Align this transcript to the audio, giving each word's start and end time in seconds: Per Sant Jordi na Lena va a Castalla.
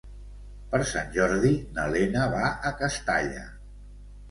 Per 0.71 0.79
Sant 0.91 1.11
Jordi 1.17 1.51
na 1.77 1.85
Lena 1.97 2.25
va 2.33 2.51
a 2.71 2.75
Castalla. 2.83 3.47